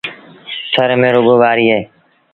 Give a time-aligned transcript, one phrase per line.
[0.73, 1.79] ٿر ميݩ رڳو وآريٚ اهي۔